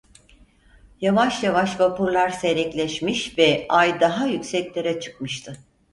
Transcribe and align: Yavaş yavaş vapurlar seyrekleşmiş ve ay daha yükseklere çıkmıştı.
Yavaş 1.01 1.43
yavaş 1.43 1.79
vapurlar 1.79 2.29
seyrekleşmiş 2.29 3.37
ve 3.37 3.65
ay 3.69 3.99
daha 3.99 4.25
yükseklere 4.27 4.99
çıkmıştı. 4.99 5.57